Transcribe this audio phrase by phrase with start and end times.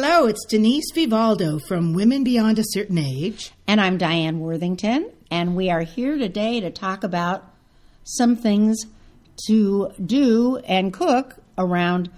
[0.00, 3.50] Hello, it's Denise Vivaldo from Women Beyond a Certain Age.
[3.66, 7.52] And I'm Diane Worthington, and we are here today to talk about
[8.04, 8.78] some things
[9.48, 12.10] to do and cook around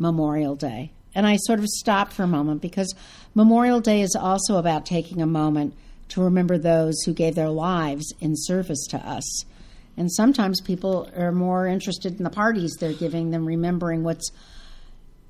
[0.00, 0.90] Memorial Day.
[1.14, 2.92] And I sort of stopped for a moment because
[3.32, 5.74] Memorial Day is also about taking a moment
[6.08, 9.44] to remember those who gave their lives in service to us.
[9.96, 14.32] And sometimes people are more interested in the parties they're giving than remembering what's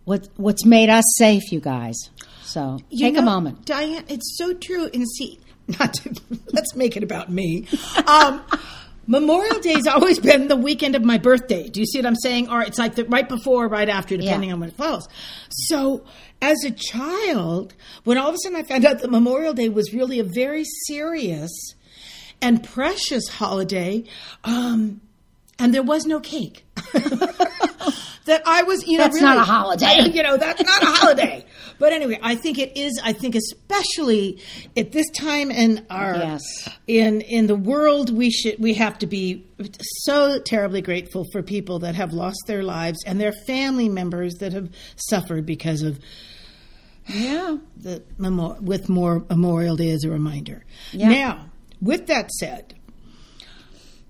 [0.04, 1.96] what what's made us safe, you guys.
[2.42, 3.64] So You take a moment.
[3.64, 4.04] Diane.
[4.08, 4.88] It's so true.
[4.92, 5.38] And see,
[5.80, 6.14] not to,
[6.52, 7.66] let's make it about me.
[8.06, 8.42] Um,
[9.06, 11.68] Memorial Day's always been the weekend of my birthday.
[11.68, 12.48] Do you see what I'm saying?
[12.50, 14.54] Or it's like the right before, or right after, depending Yeah.
[14.54, 15.08] on when it falls.
[15.50, 16.04] So,
[16.40, 17.74] as a child,
[18.04, 20.64] when all of a sudden I found out that Memorial Day was really a very
[20.86, 21.50] serious
[22.40, 24.04] and precious holiday,
[24.44, 25.00] um,
[25.58, 26.64] and there was no cake.
[28.26, 30.10] that I was, you know, That's not a holiday.
[30.12, 31.44] You know, that's not a holiday.
[31.78, 33.00] But anyway, I think it is.
[33.02, 34.40] I think especially
[34.76, 36.42] at this time in our Yes.
[36.86, 39.44] in in the world, we should we have to be
[40.04, 44.52] so terribly grateful for people that have lost their lives and their family members that
[44.52, 45.98] have suffered because of
[47.08, 47.56] Yeah.
[47.76, 48.02] the
[48.60, 50.64] with more Memorial Day as a reminder.
[50.92, 51.08] Yeah.
[51.08, 51.46] Now,
[51.80, 52.74] with that said,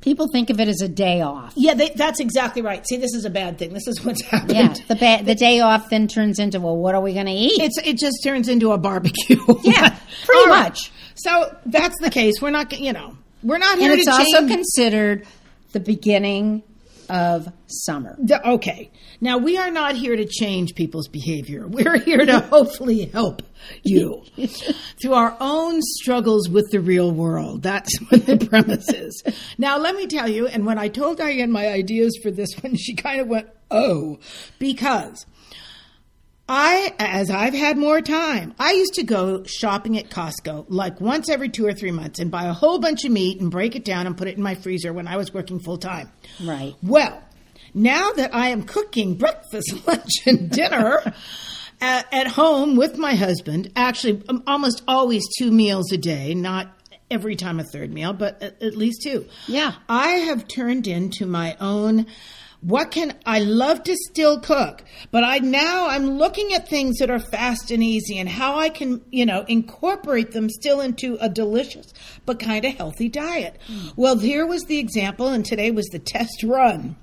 [0.03, 1.55] People think of it as a day off.
[1.57, 2.85] yeah, they, that's exactly right.
[2.87, 3.73] See, this is a bad thing.
[3.73, 4.53] This is what's happened.
[4.53, 7.33] Yeah, the ba- the day off then turns into well, what are we going to
[7.33, 7.61] eat?
[7.63, 9.39] It's it just turns into a barbecue.
[9.63, 10.65] Yeah, pretty right.
[10.69, 10.91] much.
[11.15, 12.35] So that's the case.
[12.43, 14.51] We're not, you know, we're not here and it's to also change.
[14.51, 15.27] considered
[15.73, 16.63] the beginning
[17.13, 18.17] of summer.
[18.45, 21.67] okay, now we are not here to change people's behavior.
[21.69, 23.43] We're here to hopefully help
[23.83, 24.25] you
[25.01, 27.63] through our own struggles with the real world.
[27.63, 29.23] That's what the premise is.
[29.59, 30.47] Now, let me tell you.
[30.47, 34.19] And when I told Diane my ideas for this one, she kind of went, "Oh,"
[34.59, 35.27] because
[36.55, 41.31] I, as I've had more time, I used to go shopping at Costco like once
[41.31, 43.87] every two or three months and buy a whole bunch of meat and break it
[43.87, 46.13] down and put it in my freezer when I was working full time.
[46.45, 46.75] Right.
[46.83, 47.23] Well,
[47.73, 51.15] now that I am cooking breakfast, lunch, and dinner
[51.81, 56.69] at, at home with my husband, actually um, almost always two meals a day, not
[57.11, 59.25] every time a third meal, but at, at least two.
[59.47, 59.73] Yeah.
[59.89, 62.09] I have turned into my own.
[62.63, 67.11] What can I love to still cook, but I now I'm looking at things that
[67.11, 71.29] are fast and easy and how I can, you know, incorporate them still into a
[71.29, 71.93] delicious
[72.25, 73.59] but kind of healthy diet.
[73.67, 73.89] Hmm.
[73.97, 76.95] Well, here was the example and today was the test run.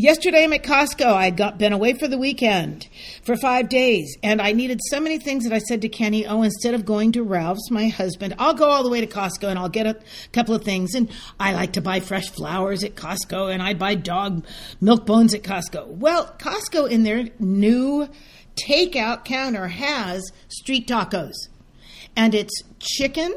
[0.00, 1.06] Yesterday I'm at Costco.
[1.06, 2.86] I got been away for the weekend
[3.24, 6.42] for five days, and I needed so many things that I said to Kenny, "Oh,
[6.42, 9.58] instead of going to Ralph's, my husband, I'll go all the way to Costco and
[9.58, 9.96] I'll get a
[10.30, 11.08] couple of things." And
[11.40, 14.46] I like to buy fresh flowers at Costco, and I buy dog
[14.80, 15.88] milk bones at Costco.
[15.88, 18.08] Well, Costco in their new
[18.54, 21.48] takeout counter has street tacos,
[22.14, 23.34] and it's chicken,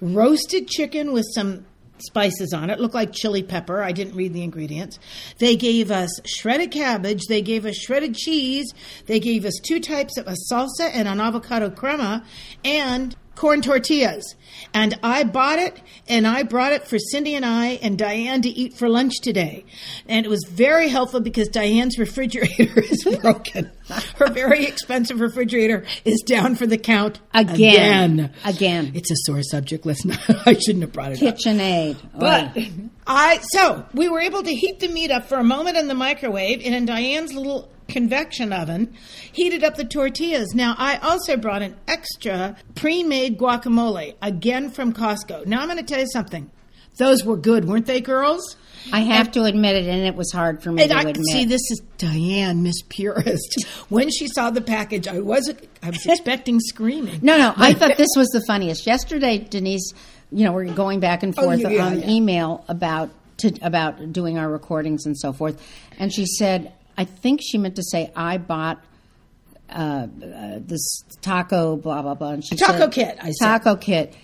[0.00, 1.66] roasted chicken with some
[2.02, 2.80] spices on it.
[2.80, 3.82] Looked like chili pepper.
[3.82, 4.98] I didn't read the ingredients.
[5.38, 7.22] They gave us shredded cabbage.
[7.28, 8.72] They gave us shredded cheese.
[9.06, 12.24] They gave us two types of a salsa and an avocado crema
[12.64, 14.34] and corn tortillas.
[14.74, 18.50] And I bought it and I brought it for Cindy and I and Diane to
[18.50, 19.64] eat for lunch today.
[20.06, 23.70] And it was very helpful because Diane's refrigerator is broken.
[24.16, 27.54] Her very expensive refrigerator is down for the count Again.
[27.54, 28.32] Again.
[28.44, 28.92] Again.
[28.94, 29.86] It's a sore subject.
[29.86, 30.18] Let's not.
[30.46, 31.36] I shouldn't have brought it up.
[31.36, 31.96] KitchenAid.
[32.18, 32.62] But Oh.
[33.06, 35.94] I so we were able to heat the meat up for a moment in the
[35.94, 38.94] microwave and in Diane's little convection oven,
[39.32, 40.54] heated up the tortillas.
[40.54, 45.46] Now I also brought an extra pre-made guacamole again from Costco.
[45.46, 46.50] Now I'm going to tell you something.
[46.98, 48.56] Those were good, weren't they, girls?
[48.92, 51.24] I have to admit it, and it was hard for me And to I admit.
[51.30, 53.66] see this is Diane, Miss Purist.
[53.90, 55.52] When she saw the package, I was
[55.82, 57.20] I was expecting screaming.
[57.22, 58.86] No, no, I thought this was the funniest.
[58.86, 59.92] Yesterday, Denise,
[60.32, 62.08] you know, we're going back and Oh, forth yeah, yeah, on yeah.
[62.10, 65.60] email about to, about doing our recordings and so forth,
[65.98, 68.84] and she said, I think she meant to say I bought
[69.70, 72.32] uh, uh, this taco blah blah blah.
[72.32, 73.46] And she Taco said, kit, I said.
[73.46, 74.14] taco kit.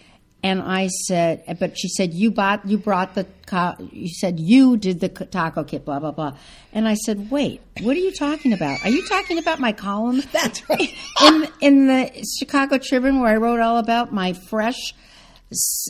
[0.43, 4.77] And I said, but she said you bought, you brought the, co- you said you
[4.77, 6.37] did the taco kit, blah blah blah.
[6.75, 8.85] And I said, wait, what are you talking about?
[8.85, 10.23] Are you talking about my column?
[10.33, 10.95] That's right.
[11.23, 14.93] in in the Chicago Tribune where I wrote all about my fresh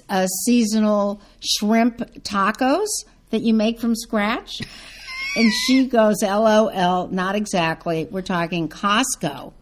[0.09, 2.87] uh, seasonal shrimp tacos
[3.31, 4.61] that you make from scratch.
[5.37, 8.07] And she goes, "LOL, not exactly.
[8.11, 9.53] We're talking Costco."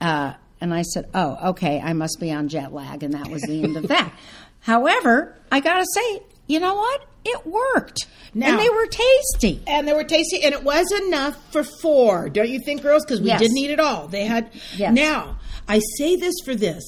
[0.00, 1.80] Uh, and I said, "Oh, okay.
[1.80, 4.12] I must be on jet lag," and that was the end of that.
[4.60, 7.04] However, I gotta say, you know what?
[7.26, 8.06] it worked.
[8.34, 9.62] Now- and they were tasty.
[9.66, 12.28] and they were tasty, and it was enough for four.
[12.28, 13.02] Don't you think, girls?
[13.02, 13.40] Because we Yes.
[13.40, 14.08] didn't eat it all.
[14.08, 14.50] They had.
[14.76, 14.92] Yes.
[14.92, 16.84] Now I say this for this.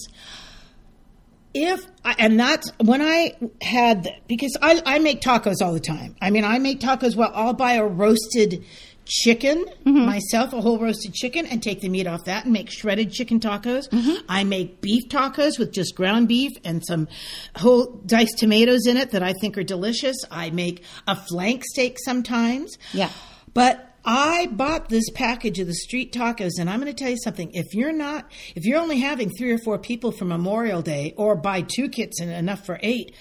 [1.58, 6.14] If I, and that's when I had because I I make tacos all the time.
[6.20, 7.16] I mean, I make tacos.
[7.16, 8.62] Well, I'll buy a roasted
[9.06, 10.04] chicken mm-hmm.
[10.04, 13.40] myself, a whole roasted chicken, and take the meat off that and make shredded chicken
[13.40, 13.88] tacos.
[13.88, 14.26] Mm-hmm.
[14.28, 17.08] I make beef tacos with just ground beef and some
[17.56, 20.16] whole diced tomatoes in it that I think are delicious.
[20.30, 22.76] I make a flank steak sometimes.
[22.92, 23.10] Yeah.
[23.54, 27.18] But I bought this package of the street tacos, and I'm going to tell you
[27.18, 27.50] something.
[27.52, 31.34] If you're not, if you're only having three or four people for Memorial Day, or
[31.34, 33.16] buy two kits and enough for eight,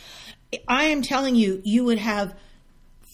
[0.67, 2.35] I am telling you, you would have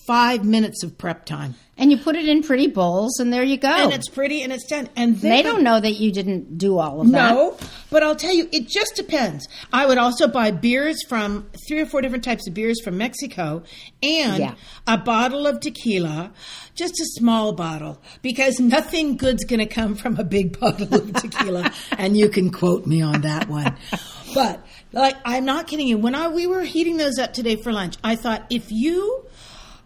[0.08, 3.58] five minutes of prep time, And you put it in pretty bowls, and there you
[3.58, 3.70] go.
[3.70, 4.90] and it's pretty and it's done.
[4.96, 7.34] And then they don't know that you didn't do all of that.
[7.34, 7.58] No,
[7.90, 9.48] but I'll tell you, it just depends.
[9.72, 13.64] I would also buy beers from three or four different types of beers from Mexico
[14.04, 14.56] and Yeah.
[14.88, 16.32] a bottle of tequila,
[16.76, 21.14] just a small bottle, because nothing good's going to come from a big bottle of
[21.14, 21.72] tequila.
[21.98, 23.76] and you can quote me on that one.
[24.34, 25.98] But like, I'm not kidding you.
[25.98, 29.26] When I, we were heating those up today for lunch, I thought if you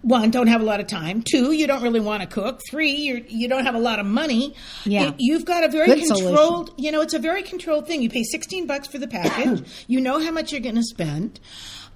[0.06, 1.24] one don't have a lot of time.
[1.24, 2.62] Two you don't really want to cook.
[2.70, 4.54] Three you're, you don't have a lot of money.
[4.86, 5.14] Yeah.
[5.18, 6.28] you've got a very Good solution.
[6.28, 8.02] controlled you know it's a very controlled thing.
[8.02, 9.64] You pay 16 bucks for the package.
[9.88, 11.40] You know how much you're going to spend.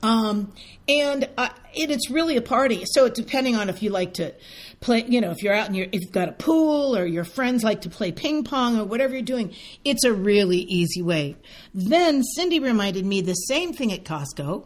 [0.01, 0.53] Um,
[0.87, 2.83] and uh, it, it's really a party.
[2.85, 4.33] So it's depending on if you like to
[4.79, 7.25] play you know if you're out and you're, if you've got a pool or your
[7.25, 9.53] friends like to play ping pong or whatever you're doing
[9.83, 11.35] it's a really easy way.
[11.73, 14.65] Then cindy reminded me the same thing at costco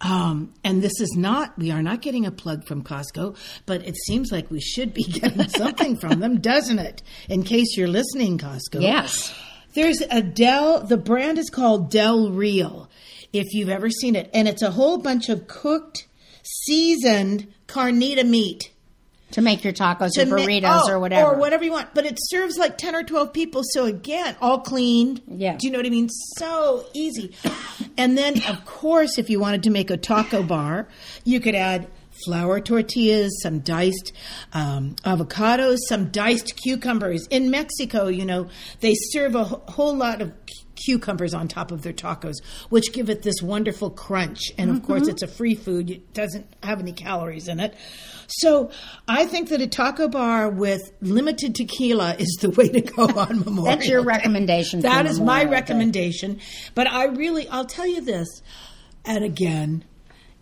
[0.00, 3.36] um, and this is not, we are not getting a plug from Costco,
[3.66, 7.02] but it seems like we should be getting something from them, doesn't it?
[7.28, 8.80] In case you're listening, Costco.
[8.80, 9.34] Yes.
[9.74, 12.88] There's a Del, the brand is called Del Real,
[13.32, 14.30] if you've ever seen it.
[14.32, 16.06] And it's a whole bunch of cooked,
[16.42, 18.72] seasoned carnita meat.
[19.32, 21.30] To make your tacos or ma- burritos oh, or whatever.
[21.30, 21.94] Or whatever you want.
[21.94, 23.62] But it serves like 10 or 12 people.
[23.64, 25.22] So again, all cleaned.
[25.28, 25.56] Yeah.
[25.56, 26.08] Do you know what I mean?
[26.36, 27.34] So easy.
[27.96, 30.88] And then, of course, if you wanted to make a taco bar,
[31.24, 31.88] you could add
[32.24, 34.12] flour tortillas, some diced
[34.52, 37.26] um, avocados, some diced cucumbers.
[37.28, 38.48] In Mexico, you know,
[38.80, 40.32] they serve a wh- whole lot of
[40.84, 42.36] cucumbers on top of their tacos,
[42.68, 44.40] which give it this wonderful crunch.
[44.58, 45.10] And of course, mm-hmm.
[45.10, 47.74] it's a free food; it doesn't have any calories in it.
[48.26, 48.70] So,
[49.08, 53.40] I think that a taco bar with limited tequila is the way to go on
[53.40, 53.64] Memorial.
[53.64, 54.80] That's your recommendation.
[54.80, 55.56] That is my Memorial Day.
[55.56, 56.40] recommendation.
[56.74, 58.28] But I really, I'll tell you this,
[59.04, 59.84] and again,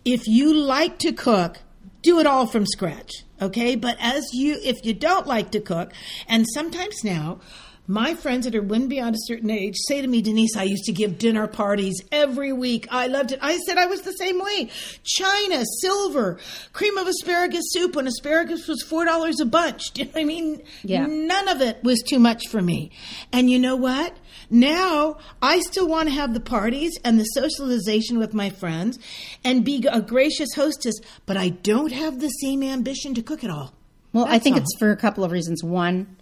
[0.05, 1.59] if you like to cook,
[2.03, 3.77] do it all from scratch, okay?
[3.77, 5.93] But as you, if you don't like to cook,
[6.29, 7.41] and sometimes now,
[7.89, 10.85] my friends that are women beyond a certain age say to me, Denise, I used
[10.85, 12.87] to give dinner parties every week.
[12.91, 13.39] I loved it.
[13.41, 14.71] I said I was the same way.
[15.05, 16.39] China, silver,
[16.75, 19.91] cream of asparagus soup when asparagus was $4 a bunch.
[19.95, 20.63] Do you know what I mean?
[20.83, 21.07] Yeah.
[21.07, 22.91] None of it was too much for me.
[23.33, 24.15] And you know what?
[24.51, 28.99] Now I still want to have the parties and the socialization with my friends
[29.43, 33.51] and be a gracious hostess, but I don't have the same ambition to cook it
[33.51, 33.73] all.
[34.13, 34.63] Well, I think all.
[34.63, 35.65] it's for a couple of reasons.
[35.65, 36.18] One,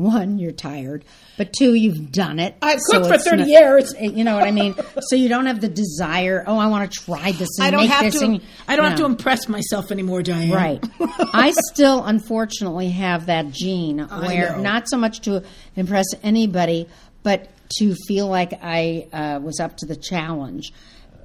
[0.00, 1.04] one, you're tired,
[1.36, 2.54] but two, you've done it.
[2.62, 3.94] I've cooked for 30 not- years.
[4.00, 4.74] You know what I mean?
[5.00, 6.42] so you don't have the desire.
[6.46, 7.48] Oh, I want to try this.
[7.58, 8.24] And I don't make have this to.
[8.24, 10.50] and- I don't have to impress myself anymore, Diane.
[10.50, 10.84] Right.
[11.32, 14.62] I still, unfortunately, have that gene where know.
[14.62, 15.44] not so much to
[15.76, 16.88] impress anybody,
[17.22, 17.48] but
[17.78, 20.72] to feel like I uh, was up to the challenge.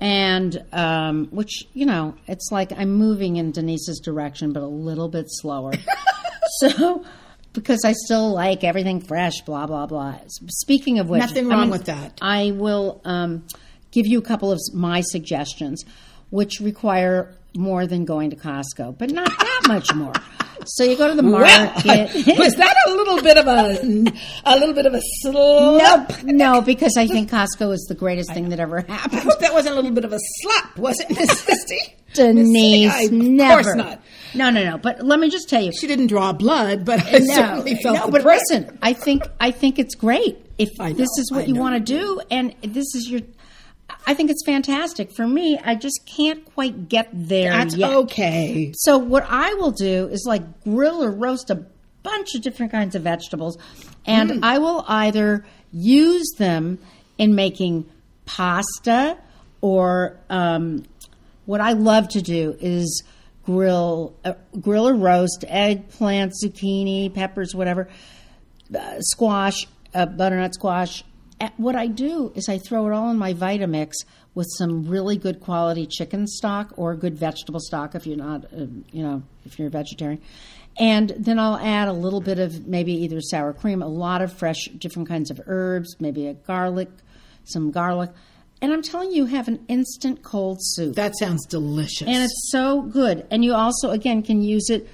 [0.01, 5.07] And um, which, you know, it's like I'm moving in Denise's direction, but a little
[5.07, 5.71] bit slower.
[6.59, 7.05] so,
[7.55, 10.15] because I still like everything fresh, blah, blah, blah.
[10.27, 12.19] Speaking of which, Nothing I wrong mean, with that.
[12.21, 13.45] I will um,
[13.91, 15.83] give you a couple of my suggestions,
[16.29, 20.13] which require more than going to Costco, but not that much more.
[20.67, 22.13] So you go to the Well, market.
[22.37, 24.11] was that a little bit of a
[24.45, 26.09] a little bit of a slap?
[26.09, 26.23] Nope.
[26.23, 29.21] No, because I think Costco is the greatest thing that ever I happened.
[29.21, 31.95] hope that wasn't a little bit of a slap, was it, Miss Christie?
[32.13, 33.63] Denise, I, of never.
[33.63, 34.01] course not.
[34.35, 34.77] No, no, no.
[34.77, 35.71] But let me just tell you.
[35.71, 39.51] She didn't draw blood, but I no, certainly felt no, but listen, I think I
[39.51, 42.93] think it's great if I this is what I you want to do, and this
[42.95, 43.21] is your.
[44.07, 45.11] I think it's fantastic.
[45.15, 47.91] For me, I just can't quite get there That's yet.
[47.93, 48.73] okay.
[48.77, 51.65] So what I will do is like grill or roast a
[52.03, 53.57] bunch of different kinds of vegetables,
[54.05, 54.39] and Mm.
[54.43, 56.79] I will either use them
[57.17, 57.85] in making
[58.25, 59.17] pasta
[59.61, 60.83] or um,
[61.45, 63.03] what I love to do is
[63.45, 67.89] grill uh, grill or roast eggplant, zucchini, peppers, whatever,
[68.75, 71.03] uh, squash, uh, butternut squash,
[71.41, 73.93] uh, what I do is I throw it all in my Vitamix
[74.35, 78.65] with some really good quality chicken stock or good vegetable stock if you're not, uh,
[78.91, 80.21] you know, if you're a vegetarian.
[80.77, 84.31] And then I'll add a little bit of maybe either sour cream, a lot of
[84.31, 86.89] fresh, different kinds of herbs, maybe a garlic,
[87.45, 88.11] some garlic.
[88.61, 90.95] And I'm telling you, have an instant cold soup.
[90.95, 92.07] That sounds delicious.
[92.07, 93.25] And it's so good.
[93.29, 94.87] And you also, again, can use it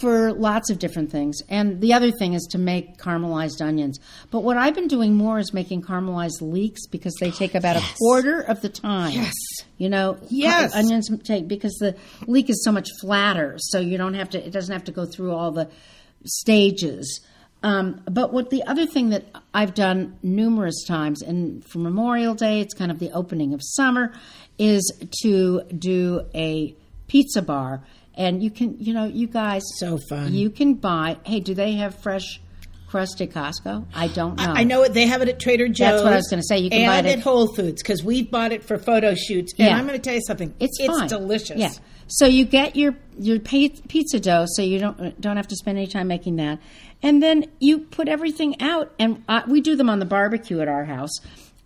[0.00, 1.40] for lots of different things.
[1.48, 4.00] And the other thing is to make caramelized onions.
[4.32, 7.92] But what I've been doing more is making caramelized leeks because they take about Yes.
[7.92, 9.12] a quarter of the time.
[9.12, 9.34] Yes.
[9.76, 10.74] You know, Yes.
[10.74, 11.94] onions take because the
[12.26, 14.44] leek is so much flatter, so you don't have to.
[14.44, 15.68] It doesn't have to go through all the
[16.24, 17.20] stages.
[17.62, 22.60] Um, but what the other thing that I've done numerous times, and for Memorial Day,
[22.60, 24.12] it's kind of the opening of summer,
[24.58, 26.74] is to do a
[27.08, 27.82] pizza bar.
[28.14, 30.34] And you can, you know, you guys, So fun.
[30.34, 31.18] You can buy.
[31.24, 32.40] Hey, do they have fresh
[32.88, 33.86] crust at Costco?
[33.94, 34.44] I don't know.
[34.44, 34.92] I know it.
[34.94, 35.78] They have it at Trader Joe's.
[35.78, 36.58] That's what I was gonna say.
[36.58, 39.52] You can buy it at Whole Foods because we've bought it for photo shoots.
[39.58, 39.76] And Yeah.
[39.76, 40.54] I'm going to tell you something.
[40.58, 41.08] It's fine.
[41.08, 41.58] delicious.
[41.58, 41.70] Yeah.
[42.08, 45.86] So you get your your pizza dough, so you don't don't have to spend any
[45.86, 46.58] time making that,
[47.02, 50.68] and then you put everything out, and uh, we do them on the barbecue at
[50.68, 51.12] our house.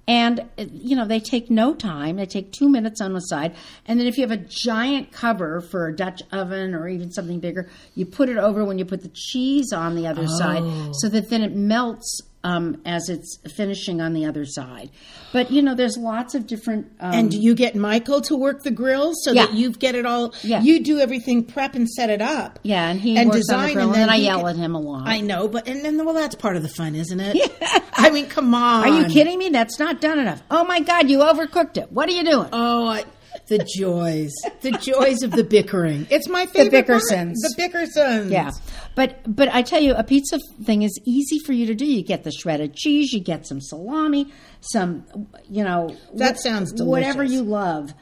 [0.08, 3.54] And you know they take no time; they take two minutes on the side,
[3.86, 7.38] and then if you have a giant cover for a Dutch oven or even something
[7.38, 10.64] bigger, you put it over when you put the cheese on the other side,
[10.96, 14.90] so that then it melts um, as it's finishing on the other side.
[15.32, 16.86] But you know, there's lots of different.
[17.00, 19.46] Um, And do you get Michael to work the grill so Yeah.
[19.46, 20.34] that you get it all?
[20.42, 20.60] Yeah.
[20.62, 22.58] You do everything, prep and set it up.
[22.62, 24.80] Yeah, and he works on the grill, and then I yell can- at him a
[24.80, 25.08] lot.
[25.08, 27.52] I know, but and then well, that's part of the fun, isn't it?
[27.94, 28.84] I mean, come on.
[28.88, 29.48] Are you kidding me?
[29.50, 30.42] That's not done enough.
[30.50, 31.92] Oh my God, you overcooked it.
[31.92, 32.48] What are you doing?
[32.52, 33.04] Oh, I,
[33.48, 34.32] the joys,
[34.62, 36.06] the joys of the bickering.
[36.10, 36.86] It's my favorite.
[36.86, 37.34] The Bickersons.
[37.34, 38.30] The Bickersons.
[38.30, 38.50] yeah,
[38.94, 41.84] but but I tell you, a pizza thing is easy for you to do.
[41.84, 45.04] You get the shredded cheese, you get some salami, some
[45.48, 47.92] you know That wh- sounds Whatever you love.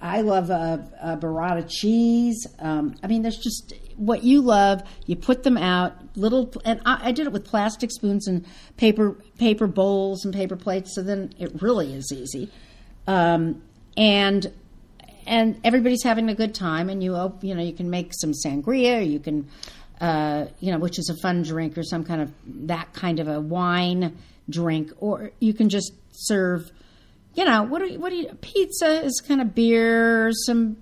[0.00, 2.46] I love a, a burrata cheese.
[2.60, 4.80] Um, I mean, there's just what you love.
[5.06, 9.16] You put them out, little, and I, I did it with plastic spoons and paper
[9.38, 10.94] paper bowls and paper plates.
[10.94, 12.48] So then it really is easy,
[13.08, 13.60] um,
[13.96, 14.52] and
[15.26, 16.88] and everybody's having a good time.
[16.88, 18.98] And you op- you know you can make some sangria.
[18.98, 19.48] Or you can
[20.00, 22.32] uh, you know which is a fun drink or some kind of
[22.68, 24.16] that kind of a wine
[24.50, 26.70] drink, or you can just serve
[27.34, 30.76] you know, what do you, what do you, pizza is kind of beer, some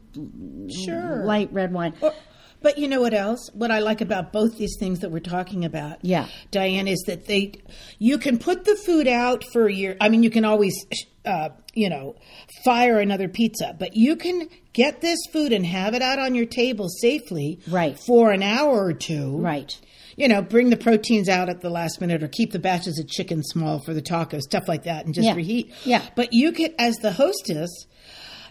[0.85, 1.23] Sure.
[1.25, 1.93] light red wine.
[2.01, 2.13] Or-
[2.61, 3.49] But you know what else?
[3.55, 6.27] What I like about both these things that we're talking about, Yeah.
[6.51, 7.53] Diane, is that they,
[8.01, 9.95] you can put the food out for your.
[10.01, 10.75] I mean, you can always,
[11.25, 12.17] uh, you know,
[12.65, 16.47] fire another pizza, but you can get this food and have it out on your
[16.47, 17.99] table safely, Right.
[18.07, 19.77] for an hour or two, Right.
[20.17, 23.09] You know, bring the proteins out at the last minute, or keep the batches of
[23.09, 25.35] chicken small for the tacos, stuff like that, and just Yeah.
[25.35, 25.73] reheat.
[25.85, 26.03] Yeah.
[26.15, 27.71] But you could, as the hostess,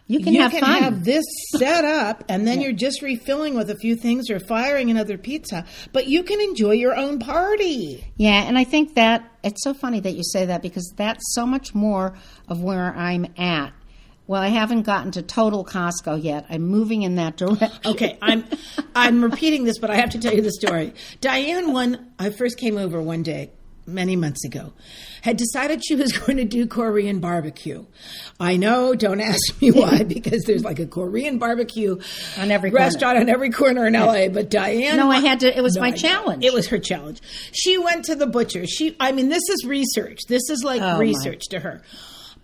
[0.09, 1.23] You can you have can have this
[1.55, 5.65] set up and then you're just refilling with a few things or firing another pizza
[5.93, 9.99] but you can enjoy your own party yeah, and I think that it's so funny
[9.99, 13.71] that you say that because that's so much more of where I'm at.
[14.25, 16.45] Well, I haven't gotten to total Costco yet.
[16.49, 17.69] I'm moving in that direction.
[17.85, 18.43] okay i'm
[18.95, 22.57] i'm repeating this but i have to tell you the story diane one i first
[22.57, 23.51] came over one day
[23.93, 24.73] many months ago
[25.21, 27.85] had decided she was going to do korean barbecue
[28.39, 31.99] i know don't ask me why because there's like a korean barbecue
[32.37, 32.85] On every corner.
[32.85, 35.81] restaurant on every corner in la but diane No, I had to- it was No,
[35.81, 36.43] my challenge.
[36.45, 37.21] it was her challenge
[37.53, 40.93] she went to the butcher she i mean this is research this is like Oh,
[40.93, 40.99] my.
[40.99, 41.81] research to her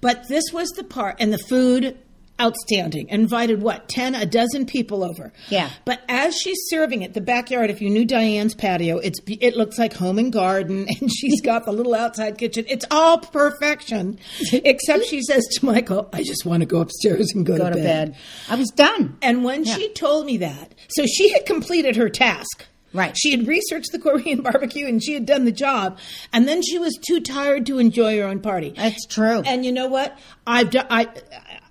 [0.01, 1.97] but this was the part and the food
[2.39, 5.69] outstanding invited what 10 a dozen people over Yeah.
[5.85, 9.77] but as she's serving it the backyard if you knew diane's patio it's it looks
[9.79, 14.19] like home and garden and she's got the little outside kitchen it's all perfection
[14.51, 17.75] except she says to michael i just want to go upstairs and go, Go to
[17.75, 18.15] bed.
[18.49, 19.17] I was done.
[19.21, 22.65] and when she told me that, so she had completed her task.
[22.93, 23.15] Right.
[23.17, 25.97] She had researched the Korean barbecue and she had done the job.
[26.31, 28.73] And then she was too tired to enjoy her own party.
[28.75, 29.41] That's true.
[29.45, 30.17] And you know what?
[30.47, 31.09] I've done, I,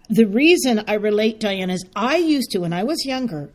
[0.09, 3.51] the reason I relate, Diane, is I used to, when I was younger,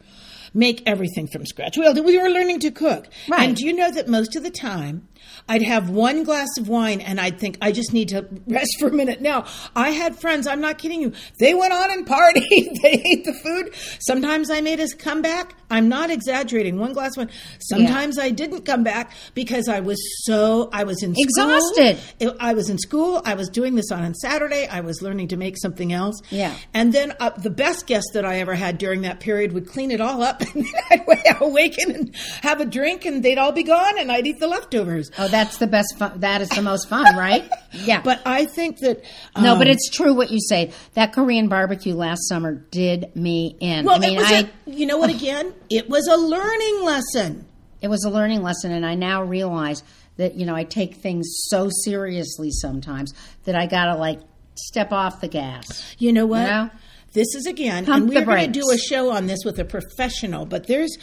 [0.53, 1.77] make everything from scratch.
[1.77, 3.07] Well, we were learning to cook.
[3.27, 3.41] Right.
[3.41, 5.07] And do you know that most of the time,
[5.47, 8.88] I'd have one glass of wine and I'd think, I just need to rest for
[8.89, 9.21] a minute.
[9.21, 9.45] Now,
[9.75, 12.43] I had friends, I'm not kidding you, they went on and partied.
[12.83, 13.73] they ate the food.
[13.99, 15.55] Sometimes I made a comeback.
[15.71, 16.79] I'm not exaggerating.
[16.79, 17.29] One glass of wine.
[17.59, 21.23] Sometimes I didn't come back because I was so, I was in school.
[21.23, 21.99] Exhausted.
[22.19, 23.21] It- I was in school.
[23.25, 24.67] I was doing this on a Saturday.
[24.67, 26.19] I was learning to make something else.
[26.29, 26.55] Yeah.
[26.73, 29.91] And then uh, the best guest that I ever had during that period would clean
[29.91, 31.15] it all up, and then I'd wa-
[31.47, 35.08] awaken and have a drink, and they'd all be gone, and I'd eat the leftovers.
[35.09, 35.25] Burgers.
[35.25, 36.19] Oh, that's the best fun.
[36.21, 37.49] That is the most fun, right?
[37.71, 38.01] Yeah.
[38.01, 39.03] But I think that
[39.39, 40.71] no, but um, it's true what you say.
[40.95, 43.85] That Korean barbecue last summer did me in.
[43.85, 45.11] well, I mean, it was I a, you know what?
[45.11, 47.45] Again, it was a learning lesson.
[47.81, 49.83] it was a learning lesson, and I now realize
[50.17, 53.13] that you know I take things so seriously sometimes
[53.43, 54.19] that I gotta like
[54.55, 55.95] step off the gas.
[55.99, 56.41] You know what?
[56.41, 56.69] You know?
[57.13, 59.65] This is again, Pump and we're going to do a show on this with a
[59.65, 60.45] professional.
[60.45, 60.97] But there's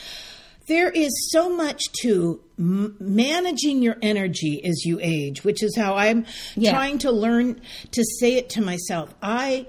[0.67, 5.95] there is so much to m- managing your energy as you age, which is how
[5.95, 6.73] I'm Yeah.
[6.73, 7.61] trying to learn
[7.93, 9.15] to say it to myself.
[9.23, 9.67] I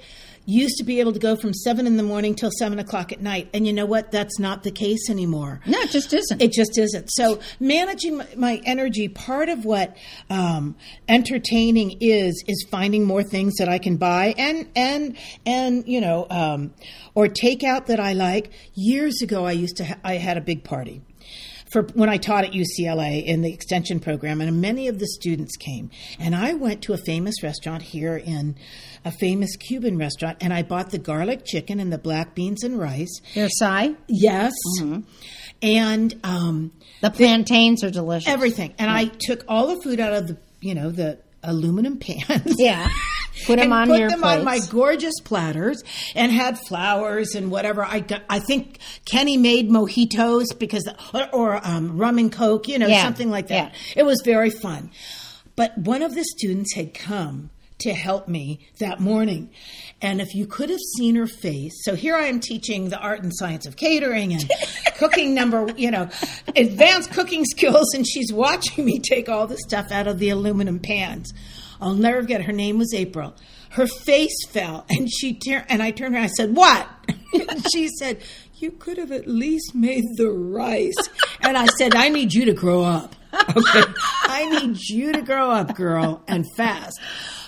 [0.47, 3.21] used to be able to go from seven in the morning till seven o'clock at
[3.21, 4.11] night, and you know what?
[4.11, 5.59] That's not the case anymore.
[5.67, 6.41] No, it just isn't.
[6.41, 7.09] It just isn't.
[7.11, 9.95] So managing my, energy, part of what
[10.29, 10.75] um,
[11.07, 16.25] entertaining is, is finding more things that I can buy and and and you know,
[16.29, 16.73] um,
[17.13, 18.51] or take out that I like.
[18.73, 21.01] Years ago, I used to ha- I had a big party.
[21.71, 25.55] For when I taught at UCLA in the extension program, and many of the students
[25.57, 28.55] came, and I went to a famous restaurant here in
[29.03, 32.79] a famous Cuban restaurant, and I bought the garlic chicken and the black beans and
[32.79, 33.19] rice.
[33.33, 33.95] Versailles.
[34.07, 35.01] Yes, Mm-hmm.
[35.61, 36.71] and um,
[37.01, 38.29] The plantains are delicious.
[38.29, 38.73] everything.
[38.79, 42.55] And I took all the food out of the, you know, the aluminum pans.
[42.57, 42.87] Yeah.
[43.45, 45.83] Put 'em and on put your them on my gorgeous platters
[46.15, 47.85] and had flowers and whatever.
[47.85, 52.79] I got, I think Kenny made mojitos because or, or um, rum and coke, you
[52.79, 53.03] know, Yeah.
[53.03, 53.73] something like that.
[53.73, 54.01] Yeah.
[54.01, 54.89] It was very fun.
[55.55, 59.49] But one of the students had come to help me that morning.
[60.01, 63.21] And if you could have seen her face, so here I am teaching the art
[63.23, 64.49] and science of catering and
[64.97, 66.09] cooking number, you know,
[66.55, 70.79] advanced cooking skills, and she's watching me take all the stuff out of the aluminum
[70.79, 71.33] pans.
[71.81, 72.41] I'll never forget.
[72.43, 73.33] Her name was April.
[73.71, 76.23] Her face fell, and she tur- and I turned around.
[76.23, 76.87] I said, "What?"
[77.33, 78.21] and she said,
[78.55, 80.95] "You could have at least made the rice."
[81.41, 83.15] And I said, "I need you to grow up.
[83.55, 83.83] Okay,
[84.23, 86.99] I need you to grow up, girl, and fast."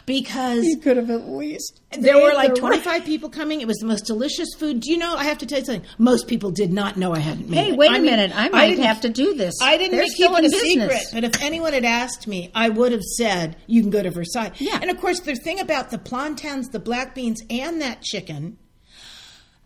[0.10, 1.82] Because could have at least.
[1.92, 3.62] there were like the 25 people coming.
[3.62, 4.80] It was the most delicious food.
[4.80, 5.16] Do you know?
[5.16, 5.88] I have to tell you something.
[6.00, 7.78] Most people did not know I hadn't made Hey, it.
[7.78, 8.32] wait a a minute.
[8.36, 9.54] I might didn't- have to do this.
[9.62, 10.62] I didn't They're keep it a business.
[10.64, 14.10] secret, but if anyone had asked me, I would have said, "You can go to
[14.10, 14.80] Versailles." Yeah.
[14.82, 18.58] And of course, the thing about the plantains, the black beans, and that chicken.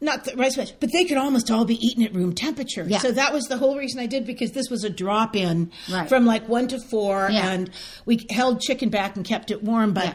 [0.04, 2.86] Not the rice but they could almost all be eaten at room temperature.
[2.88, 2.98] Yeah.
[3.00, 6.10] So that was the whole reason I did because this was a drop in Right.
[6.10, 7.50] from like one to four, Yeah.
[7.52, 7.70] and
[8.06, 9.94] we held chicken back and kept it warm.
[9.94, 10.14] But Yeah.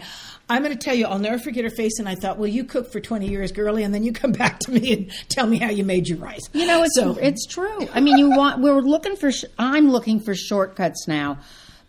[0.51, 1.99] I'm going to tell you, I'll never forget her face.
[1.99, 4.59] And I thought, well, you cook for 20 years, girly, and then you come back
[4.61, 6.49] to me and tell me how you made your rice.
[6.53, 7.89] You know, it's So- it's true.
[7.95, 9.33] I mean, you want we're looking for.
[9.33, 11.39] sh- I'm looking for shortcuts now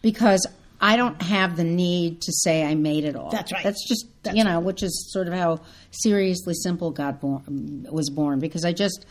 [0.01, 0.45] because
[0.81, 3.31] I don't have the need to say I made it all.
[3.31, 3.63] That's right.
[3.63, 5.59] That's just That's you know, which is sort of how
[5.91, 9.05] seriously simple got born was born because I just.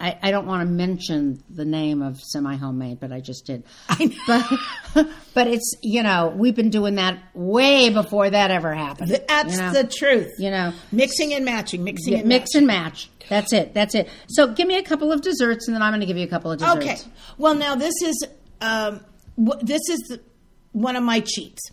[0.00, 3.64] I, I don't want to mention the name of semi homemade, but I just did.
[3.88, 4.16] I.
[4.94, 9.10] But, but it's you know we've been doing that way before that ever happened.
[9.28, 9.72] That's you know?
[9.72, 10.30] the truth.
[10.38, 12.58] you know Mixing and matching, mixing Yeah, and mix matching.
[12.58, 13.10] and match.
[13.28, 13.74] That's it.
[13.74, 14.08] That's it.
[14.28, 16.30] So give me a couple of desserts, and then I'm going to give you a
[16.30, 16.76] couple of desserts.
[16.76, 16.96] Okay.
[17.38, 18.24] Well, now this is
[18.60, 19.00] um,
[19.62, 20.20] this is the,
[20.72, 21.70] one of my cheats,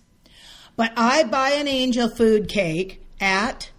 [0.76, 3.72] but I buy an angel food cake at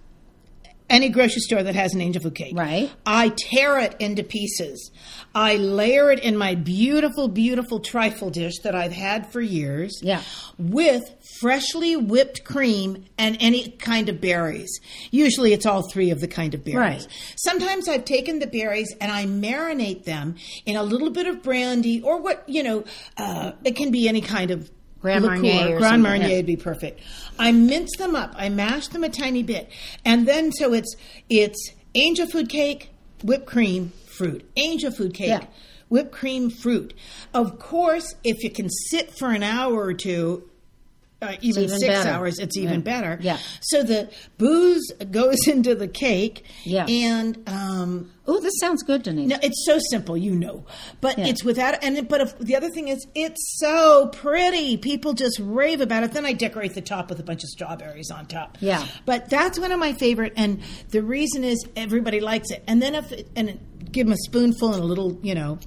[0.91, 2.53] any grocery store that has an angel food cake.
[2.57, 2.91] Right.
[3.07, 4.91] I tear it into pieces.
[5.35, 10.01] I layer it in my beautiful, beautiful trifle dish that I've had for years.
[10.03, 10.23] Yeah.
[10.59, 11.03] With
[11.39, 14.81] freshly whipped cream and any kind of berries.
[15.13, 16.77] Usually it's all three of the kind of berries.
[16.77, 17.09] Right.
[17.37, 20.35] Sometimes I've taken the berries and I marinate them
[20.67, 22.85] in a little bit of brandy or what, you know,
[23.17, 25.37] uh, it can be any kind of Grand liqueur.
[25.43, 26.37] Marnier or Grand Marnier yeah.
[26.37, 27.01] would be perfect.
[27.39, 28.35] I mince them up.
[28.37, 29.71] I mash them a tiny bit.
[30.05, 30.95] And then so it's
[31.29, 32.91] it's angel food cake,
[33.25, 34.49] whipped cream, fruit.
[34.57, 35.45] Angel food cake, Yeah.
[35.89, 36.93] whipped cream, fruit.
[37.33, 40.50] Of course, if you can sit for an hour or two,
[41.23, 42.09] uh, even, even six better.
[42.11, 42.81] hours, it's even Yeah.
[42.81, 43.19] better.
[43.21, 43.39] Yeah.
[43.61, 46.45] So the booze goes into the cake.
[46.65, 46.87] Yeah.
[46.87, 49.29] And um, Oh, this sounds good, Denise.
[49.29, 50.65] no, it's so simple, you know,
[51.01, 51.27] but Yeah.
[51.27, 51.83] it's without.
[51.83, 54.77] And but if, the other thing is, it's so pretty.
[54.77, 56.13] People just rave about it.
[56.13, 58.57] Then I decorate the top with a bunch of strawberries on top.
[58.61, 58.87] Yeah.
[59.05, 62.63] but that's one of my favorite, and the reason is everybody likes it.
[62.69, 63.59] And then if and
[63.91, 65.59] give them a spoonful and a little, you know.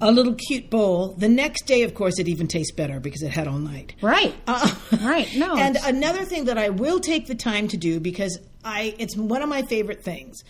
[0.00, 1.14] A little cute bowl.
[1.16, 3.94] The next day, of course, it even tastes better because it had all night.
[4.02, 4.34] Right.
[4.46, 8.38] Uh, Right, no, And another thing that I will take the time to do because
[8.64, 10.42] I it's one of my favorite things.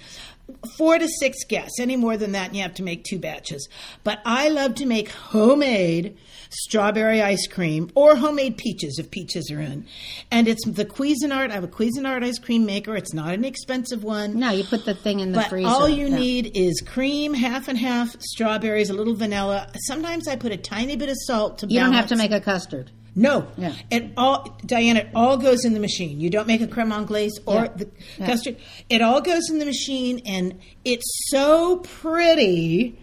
[0.76, 1.80] Four to six guests.
[1.80, 3.68] Any more than that, and you have to make two batches.
[4.02, 6.16] But I love to make homemade
[6.50, 9.86] strawberry ice cream or homemade peaches if peaches are in.
[10.30, 11.50] And it's the Cuisinart.
[11.50, 12.94] I have a Cuisinart ice cream maker.
[12.96, 14.38] It's not an expensive one.
[14.38, 15.68] No, you put the thing in the But freezer.
[15.68, 16.16] all you Yeah.
[16.18, 19.68] need is cream, half and half, strawberries, a little vanilla.
[19.86, 22.40] Sometimes I put a tiny bit of salt to You don't have to make a
[22.40, 22.90] custard.
[23.14, 23.74] No, Yeah.
[23.90, 25.00] it all Diana.
[25.00, 26.20] It all goes in the machine.
[26.20, 27.68] You don't make a creme anglaise or Yeah.
[27.76, 28.26] the Yeah.
[28.26, 28.56] custard.
[28.88, 32.98] It all goes in the machine, and it's so pretty.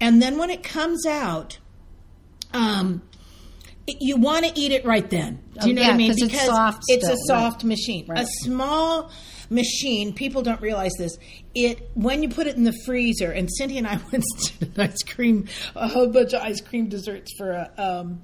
[0.00, 1.58] And then when it comes out,
[2.52, 3.02] um,
[3.86, 5.38] it- you want to eat it right then.
[5.60, 6.10] Do you Oh, know yeah, what I mean?
[6.12, 8.04] 'cause it's soft It's still, a soft machine.
[8.06, 8.24] Right.
[8.24, 9.10] A small
[9.50, 10.12] machine.
[10.12, 11.16] People don't realize this.
[11.54, 13.30] It when you put it in the freezer.
[13.32, 14.26] And Cindy and I once
[14.58, 17.70] did an ice cream, a whole bunch of ice cream desserts for a.
[17.78, 18.20] Um,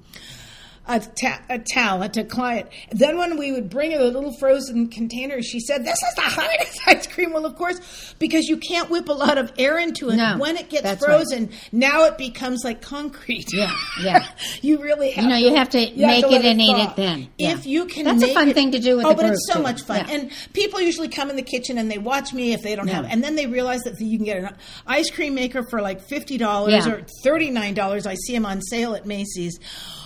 [0.87, 2.69] a, ta- a talent, a client.
[2.91, 6.21] Then when we would bring her the little frozen container, she said, "This is the
[6.21, 10.09] hardest ice cream." Well, of course, because you can't whip a lot of air into
[10.09, 10.15] it.
[10.17, 11.07] No, when it gets that's right.
[11.17, 13.51] frozen, now it becomes like concrete.
[13.53, 13.71] Yeah,
[14.01, 14.27] yeah.
[14.61, 15.23] you really have.
[15.23, 17.29] You know, you have to you have make it and eat it then.
[17.37, 17.53] Yeah.
[17.53, 19.47] If you can, That's a fun it- thing to do with oh, the but it's
[19.47, 19.63] so too.
[19.63, 20.05] much fun.
[20.07, 20.13] Yeah.
[20.15, 22.95] And people usually come in the kitchen and they watch me if they don't Yeah.
[22.95, 26.01] have, and then they realize that you can get an ice cream maker for like
[26.07, 26.93] fifty dollars Yeah.
[26.93, 28.05] or thirty nine dollars.
[28.05, 29.59] I see them on sale at Macy's,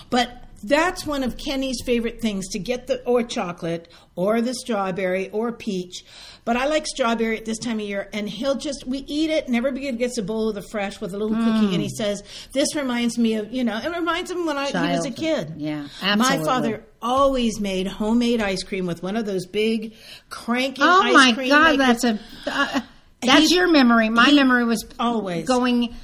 [0.08, 0.44] but.
[0.62, 5.52] That's one of Kenny's favorite things to get the or chocolate or the strawberry or
[5.52, 6.04] peach.
[6.44, 9.46] But I like strawberry at this time of year, and he'll just we eat it,
[9.46, 12.22] and everybody gets a bowl of the fresh with a little cookie, and he says,
[12.52, 15.54] "This reminds me of you know." It reminds him when I he was a kid.
[15.58, 19.94] Yeah, My father always made homemade ice cream with one of those big
[20.28, 22.00] cranking Oh ice my God, makers.
[22.02, 22.80] that's a uh,
[23.22, 24.08] that's He- your memory.
[24.08, 25.46] My memory was always.
[25.46, 25.94] going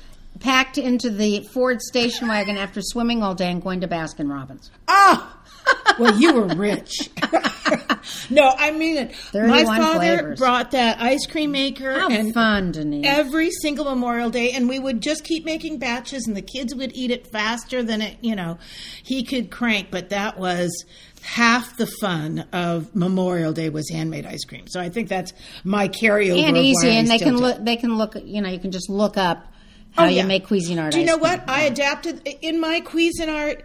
[0.40, 4.70] packed into the Ford station wagon after swimming all day and going to Baskin Robbins.
[4.88, 5.36] Ah,
[5.98, 7.10] well, you were rich.
[8.30, 9.14] no, I mean it.
[9.34, 10.38] My father flavors.
[10.38, 13.06] brought that ice cream maker How and fun, Denise!
[13.06, 16.94] every single Memorial Day, and we would just keep making batches, and the kids would
[16.94, 18.58] eat it faster than it, you know,
[19.02, 19.90] he could crank.
[19.90, 20.84] But that was
[21.22, 24.66] half the fun of Memorial Day was handmade ice cream.
[24.68, 25.32] So I think that's
[25.64, 27.64] my carryover and easy, and they can look.
[27.64, 28.14] They can look.
[28.22, 29.52] You know, you can just look up
[29.96, 30.26] how Oh, you yeah.
[30.26, 30.92] make Cuisinart.
[30.92, 31.48] Do you know what?
[31.48, 33.62] I adapted in my Cuisinart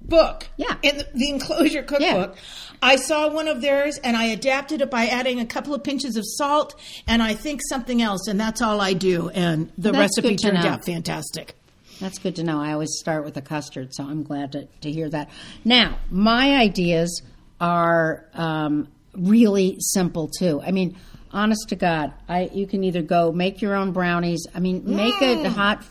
[0.00, 0.46] book.
[0.56, 0.76] Yeah.
[0.82, 2.36] In the, the enclosure cookbook.
[2.82, 6.16] I saw one of theirs and I adapted it by adding a couple of pinches
[6.16, 6.74] of salt
[7.06, 9.30] and I think something else, and that's all I do.
[9.30, 10.68] And the That's recipe turned know.
[10.68, 11.54] out fantastic.
[12.00, 12.60] That's good to know.
[12.60, 15.30] I always start with a custard, so I'm glad to, to hear that.
[15.64, 17.22] Now, my ideas
[17.60, 20.60] are um, really simple too.
[20.60, 20.96] I mean,
[21.34, 24.46] honest to God, I you can either go make your own brownies.
[24.54, 25.46] I mean, make a mm.
[25.46, 25.84] hot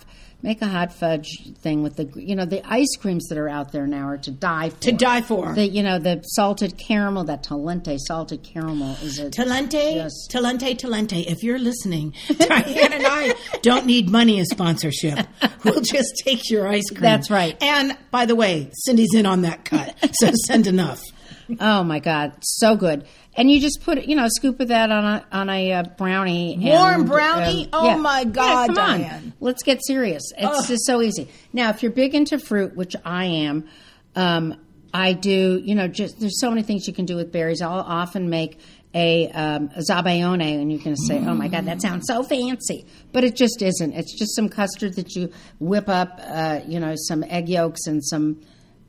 [0.44, 3.72] make a hot fudge thing with the you know the ice creams that are out
[3.72, 4.80] there now are to die for.
[4.82, 5.54] To die for.
[5.54, 10.12] The you know the salted caramel, that Talenti salted caramel is a Talenti, Yes.
[10.30, 11.26] Talenti, Talenti.
[11.26, 15.26] If you're listening, Diane and I don't need money as sponsorship.
[15.64, 17.00] We'll just take your ice cream.
[17.00, 17.56] That's right.
[17.64, 21.02] And by the way, Cindy's in on that cut, so send enough.
[21.58, 23.06] Oh my God, so good!
[23.36, 25.84] And you just put you know a scoop of that on a on a uh,
[25.98, 26.58] brownie.
[26.60, 27.66] Warm and, brownie?
[27.74, 29.34] uh, Oh, my God, come on.
[29.40, 30.22] Let's get serious.
[30.38, 31.28] It's just so easy.
[31.52, 33.68] Now, if you're big into fruit, which I am,
[34.16, 34.56] um,
[34.94, 35.60] I do.
[35.64, 37.62] You know, just there's so many things you can do with berries.
[37.62, 38.60] I'll often make
[38.94, 42.86] a, um, a zabaglione, and you can say, "Oh my God, that sounds so fancy,"
[43.12, 43.94] but it just isn't.
[43.94, 46.20] It's just some custard that you whip up.
[46.24, 48.42] Uh, you know, some egg yolks and some.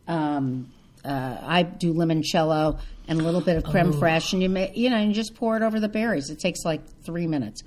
[0.06, 0.70] Um,
[1.02, 4.90] uh, I do limoncello and a little bit of creme fraiche, and you may, you
[4.90, 6.30] know, and you just pour it over the berries.
[6.30, 7.62] It takes like three minutes.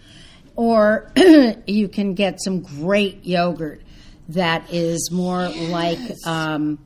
[0.56, 1.12] Or
[1.68, 3.82] you can get some great yogurt
[4.30, 6.00] that is more like.
[6.26, 6.80] Um,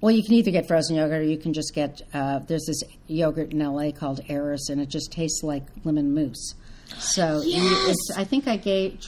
[0.00, 2.00] well, you can either get frozen yogurt or you can just get.
[2.14, 6.54] Uh, there's this yogurt in LA called Eris, and it just tastes like lemon mousse.
[6.98, 7.88] So you, Yes.
[7.90, 8.98] it's, I think I gave.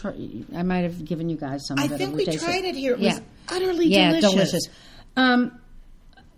[0.54, 1.78] I might have given you guys some.
[1.78, 1.98] I of it.
[1.98, 2.94] think we tasted tried it here.
[2.94, 3.10] It yeah.
[3.14, 4.68] was utterly yeah, delicious.
[5.16, 5.58] Um,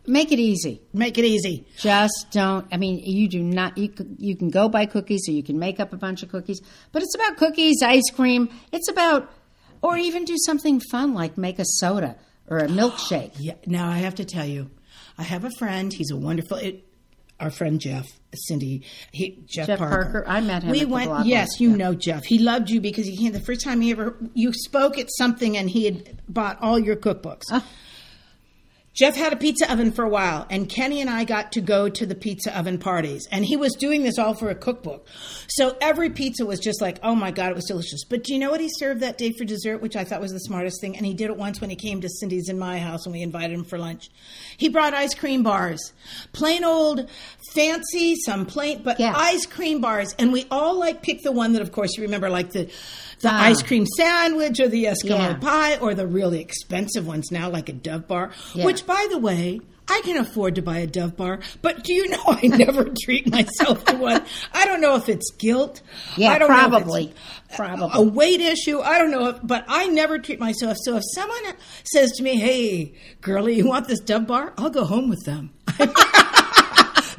[0.06, 0.82] make it easy.
[0.92, 1.66] Make it easy.
[1.76, 2.66] Just don't.
[2.72, 3.78] I mean, you do not.
[3.78, 6.60] You you can go buy cookies, or you can make up a bunch of cookies.
[6.92, 8.48] But it's about cookies, ice cream.
[8.72, 9.30] It's about,
[9.82, 12.16] or even do something fun like make a soda
[12.48, 13.32] or a milkshake.
[13.38, 13.54] Yeah.
[13.66, 14.70] Now I have to tell you,
[15.18, 15.92] I have a friend.
[15.92, 16.58] He's a wonderful.
[16.58, 16.86] It,
[17.38, 21.24] our friend Jeff, Cindy, he, Jeff, Jeff Parker, I met him We went.
[21.24, 21.76] Yes, you yeah.
[21.76, 22.24] know Jeff.
[22.24, 25.56] He loved you because he came the first time he ever you spoke at something,
[25.56, 27.44] and he had bought all your cookbooks.
[27.50, 27.64] Ah.
[29.00, 31.88] Jeff had a pizza oven for a while, and Kenny and I got to go
[31.88, 33.26] to the pizza oven parties.
[33.32, 35.06] And he was doing this all for a cookbook.
[35.48, 38.04] So every pizza was just like, oh my God, it was delicious.
[38.04, 40.32] But do you know what he served that day for dessert, which I thought was
[40.32, 40.98] the smartest thing?
[40.98, 43.22] And he did it once when he came to Cindy's in my house and we
[43.22, 44.10] invited him for lunch.
[44.58, 45.94] He brought ice cream bars,
[46.34, 47.08] plain old
[47.54, 49.14] fancy, some plain, but Yeah.
[49.16, 50.14] ice cream bars.
[50.18, 52.70] And we all like picked the one that, of course, you remember, like the,
[53.20, 53.42] the Ah.
[53.44, 55.34] ice cream sandwich or the Eskimo Yeah.
[55.34, 58.64] pie or the really expensive ones now, like a Dove bar, Yeah.
[58.64, 59.60] which, by the way,
[59.92, 63.28] I can afford to buy a Dove bar, but do you know I never treat
[63.28, 64.22] myself to one?
[64.54, 65.80] I don't know if it's guilt.
[66.16, 67.12] Yeah, I don't Know probably.
[67.56, 67.90] Probably.
[67.92, 68.80] a weight issue.
[68.80, 70.76] I don't know, if, but I never treat myself.
[70.84, 71.42] So if someone
[71.82, 75.50] says to me, "Hey, girlie, you want this Dove bar?" I'll go home with them.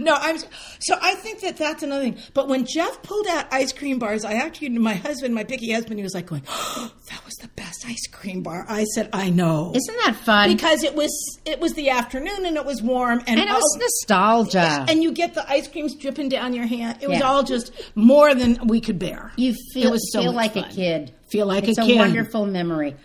[0.04, 0.38] No, I'm
[0.80, 2.18] so I think that that's another thing.
[2.34, 6.00] But when Jeff pulled out ice cream bars, I actually my husband, my picky husband,
[6.00, 9.30] he was like going, oh, "That was the best ice cream bar." I said, "I
[9.30, 10.50] know." Isn't that fun?
[10.52, 11.12] because it was
[11.46, 14.86] it was the afternoon and it was warm and, and it was all- nostalgia.
[14.90, 16.98] and you get the ice creams dripping down your hand.
[17.02, 17.26] It was Yeah.
[17.30, 19.32] all just more than we could bear.
[19.38, 20.64] you feel, it was so feel like fun.
[20.66, 21.14] a kid.
[21.30, 21.78] Feel like a kid.
[21.78, 22.96] it's a, wonderful memory.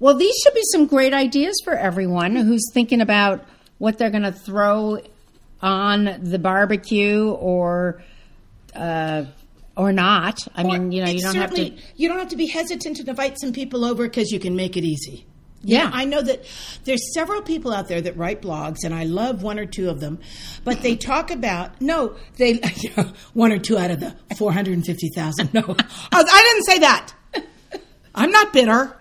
[0.00, 3.44] Well, these should be some great ideas for everyone who's thinking about
[3.78, 4.98] what they're going to throw
[5.60, 8.02] on the barbecue or
[8.74, 9.24] uh,
[9.76, 10.46] or not.
[10.54, 11.72] I mean, you know, you don't have to.
[11.96, 14.76] You don't have to be hesitant to invite some people over because you can make
[14.76, 15.26] it easy.
[15.62, 15.78] Yeah.
[15.78, 16.44] You know, I know that
[16.84, 20.00] there's several people out there that write blogs, and I love one or two of
[20.00, 20.20] them.
[20.64, 22.60] But they talk about no, they
[23.34, 25.52] one or two out of the four hundred and fifty thousand.
[25.54, 25.74] No, I
[26.12, 27.14] I didn't say that.
[28.14, 28.96] I'm not bitter.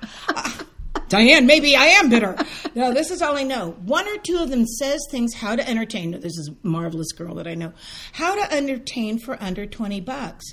[1.09, 2.35] Diane, maybe I am bitter.
[2.75, 3.71] No, this is all I know.
[3.85, 6.11] One or two of them says things how to entertain.
[6.11, 7.73] This is a marvelous girl that I know.
[8.11, 10.45] How to entertain for under 20 bucks.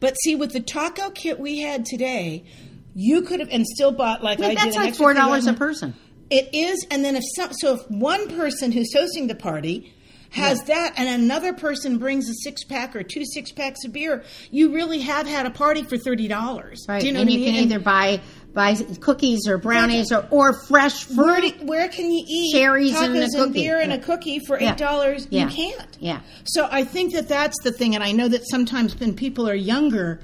[0.00, 2.44] But see, with the taco kit we had today,
[2.92, 5.14] you could have, and still bought like I, I mean, did that's an like four
[5.14, 5.94] dollars a person.
[6.28, 9.94] It is, and then if some, so if one person who's hosting the party
[10.32, 14.24] has that and another person brings a six pack or two six packs of beer,
[14.50, 16.84] you really have had a party for thirty dollars.
[16.88, 17.64] Right, Do you know and what you I can mean?
[17.64, 18.20] either buy
[18.52, 21.58] buy cookies or brownies or, or fresh Where, fruit.
[21.60, 23.52] do- where can you eat Cherries tacos and a cookie.
[23.52, 24.72] beer and a cookie for Yeah.
[24.72, 25.26] eight dollars?
[25.30, 25.48] Yeah.
[25.48, 25.96] You can't.
[26.00, 26.20] Yeah.
[26.44, 29.54] So I think that that's the thing, and I know that sometimes when people are
[29.54, 30.20] younger,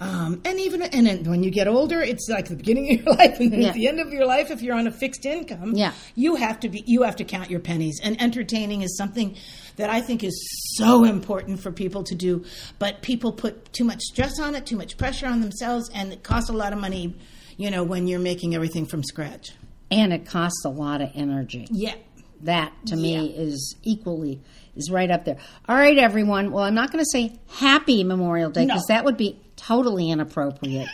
[0.00, 3.38] um, and even and when you get older, it's like the beginning of your life
[3.38, 3.68] and then Yeah.
[3.68, 4.50] at the end of your life.
[4.50, 5.92] If you're on a fixed income, Yeah.
[6.16, 8.00] you have to be you have to count your pennies.
[8.02, 9.36] And entertaining is something
[9.76, 10.34] that I think is
[10.76, 12.44] so important for people to do,
[12.78, 16.22] but people put too much stress on it, too much pressure on themselves, and it
[16.22, 17.14] costs a lot of money.
[17.56, 19.52] You know, when you're making everything from scratch.
[19.90, 21.66] and it costs a lot of energy.
[21.70, 21.94] Yeah.
[22.42, 24.40] That to me is equally
[24.76, 25.36] is right up there.
[25.68, 26.50] All right, everyone.
[26.52, 28.94] Well, I'm not going to say Happy Memorial Day because No.
[28.96, 30.88] that would be totally inappropriate.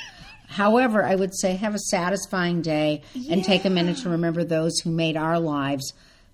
[0.48, 4.78] However, I would say have a satisfying day and take a minute to remember those
[4.80, 5.92] who made our lives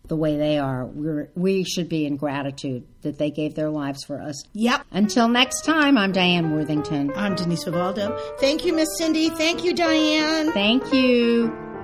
[0.09, 0.85] the way they are.
[0.85, 4.43] We're, we should be in gratitude that they gave their lives for us.
[4.53, 4.87] Yep.
[4.91, 7.13] Until next time, I'm Diane Worthington.
[7.15, 8.17] I'm Denise Vivaldo.
[8.39, 9.31] Thank you, Miss Cindy.
[9.31, 10.53] Thank you, Diane.
[10.53, 11.76] Thank you.